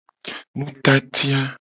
Nutati 0.57 1.25
a. 1.39 1.41